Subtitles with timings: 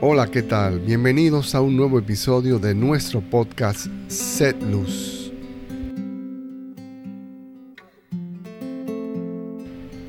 [0.00, 0.78] Hola, ¿qué tal?
[0.78, 5.32] Bienvenidos a un nuevo episodio de nuestro podcast Set Luz.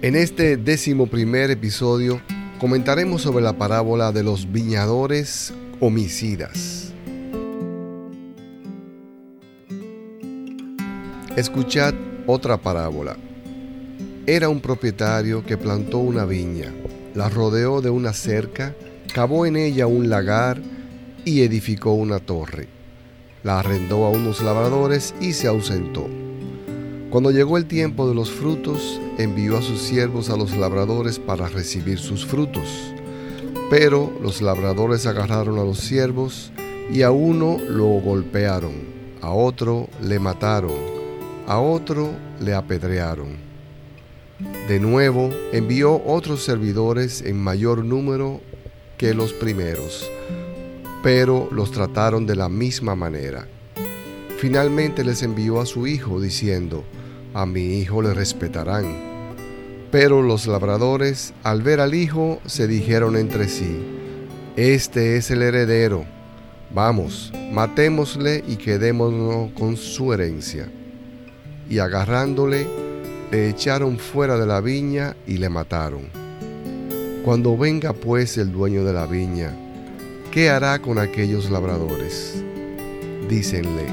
[0.04, 2.22] En este décimo primer episodio
[2.60, 6.94] comentaremos sobre la parábola de los viñadores homicidas.
[11.35, 11.96] Escuchad
[12.27, 13.18] otra parábola.
[14.27, 16.71] Era un propietario que plantó una viña,
[17.16, 18.76] la rodeó de una cerca,
[19.12, 20.62] cavó en ella un lagar
[21.26, 22.68] y edificó una torre.
[23.44, 26.08] La arrendó a unos labradores y se ausentó.
[27.09, 31.48] Cuando llegó el tiempo de los frutos, envió a sus siervos a los labradores para
[31.48, 32.94] recibir sus frutos.
[33.70, 36.52] Pero los labradores agarraron a los siervos
[36.91, 38.74] y a uno lo golpearon,
[39.21, 40.77] a otro le mataron,
[41.48, 43.37] a otro le apedrearon.
[44.68, 48.41] De nuevo envió otros servidores en mayor número
[49.00, 50.12] que los primeros,
[51.02, 53.48] pero los trataron de la misma manera.
[54.40, 56.84] Finalmente les envió a su hijo diciendo,
[57.34, 59.34] a mi hijo le respetarán.
[59.90, 63.80] Pero los labradores, al ver al hijo, se dijeron entre sí,
[64.58, 66.03] Este es el heredero,
[66.75, 70.70] vamos, matémosle y quedémonos con su herencia.
[71.70, 72.68] Y agarrándole,
[73.31, 76.19] le echaron fuera de la viña y le mataron.
[77.30, 79.56] Cuando venga pues el dueño de la viña,
[80.31, 82.44] ¿qué hará con aquellos labradores?
[83.30, 83.86] Dícenle,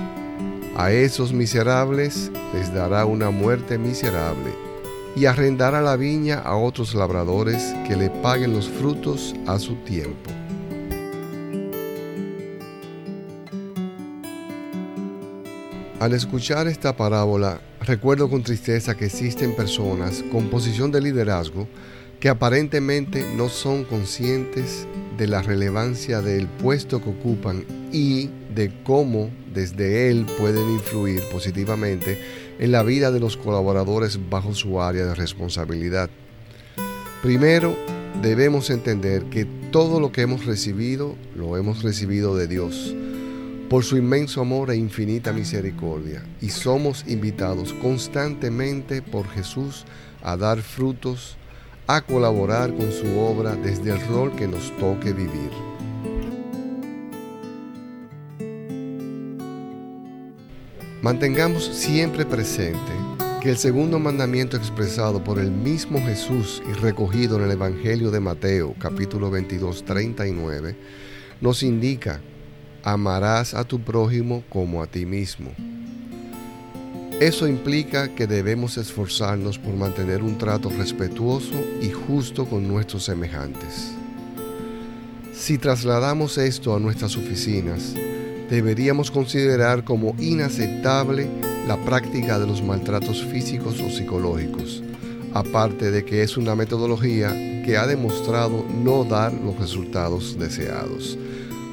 [0.74, 4.50] a esos miserables les dará una muerte miserable,
[5.14, 10.30] y arrendará la viña a otros labradores que le paguen los frutos a su tiempo.
[16.00, 21.68] Al escuchar esta parábola, recuerdo con tristeza que existen personas con posición de liderazgo
[22.26, 29.30] que aparentemente no son conscientes de la relevancia del puesto que ocupan y de cómo
[29.54, 32.18] desde él pueden influir positivamente
[32.58, 36.10] en la vida de los colaboradores bajo su área de responsabilidad.
[37.22, 37.76] Primero,
[38.20, 42.92] debemos entender que todo lo que hemos recibido lo hemos recibido de Dios
[43.70, 49.84] por su inmenso amor e infinita misericordia y somos invitados constantemente por Jesús
[50.24, 51.36] a dar frutos
[51.86, 55.50] a colaborar con su obra desde el rol que nos toque vivir.
[61.02, 62.80] Mantengamos siempre presente
[63.40, 68.18] que el segundo mandamiento expresado por el mismo Jesús y recogido en el Evangelio de
[68.18, 70.76] Mateo capítulo 22, 39,
[71.40, 72.20] nos indica,
[72.82, 75.52] amarás a tu prójimo como a ti mismo.
[77.20, 83.92] Eso implica que debemos esforzarnos por mantener un trato respetuoso y justo con nuestros semejantes.
[85.32, 87.94] Si trasladamos esto a nuestras oficinas,
[88.50, 91.26] deberíamos considerar como inaceptable
[91.66, 94.82] la práctica de los maltratos físicos o psicológicos,
[95.32, 97.30] aparte de que es una metodología
[97.64, 101.16] que ha demostrado no dar los resultados deseados.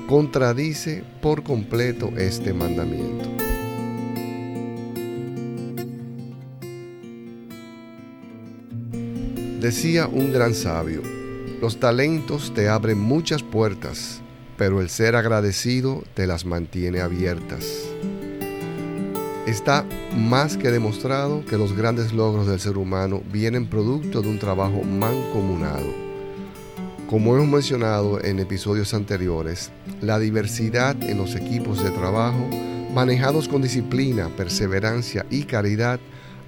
[0.07, 3.42] Contradice por completo este mandamiento.
[9.63, 11.01] Decía un gran sabio,
[11.61, 14.19] los talentos te abren muchas puertas,
[14.57, 17.85] pero el ser agradecido te las mantiene abiertas.
[19.47, 19.85] Está
[20.17, 24.83] más que demostrado que los grandes logros del ser humano vienen producto de un trabajo
[24.83, 25.93] mancomunado.
[27.09, 32.49] Como hemos mencionado en episodios anteriores, la diversidad en los equipos de trabajo,
[32.93, 36.01] manejados con disciplina, perseverancia y caridad,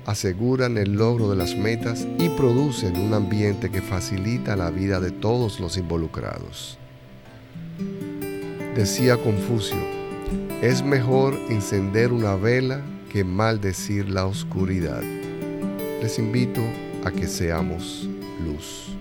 [0.05, 5.12] aseguran el logro de las metas y producen un ambiente que facilita la vida de
[5.12, 6.77] todos los involucrados.
[8.75, 9.77] Decía Confucio,
[10.62, 12.81] es mejor encender una vela
[13.12, 15.01] que maldecir la oscuridad.
[16.01, 16.62] Les invito
[17.03, 18.07] a que seamos
[18.45, 18.94] luz.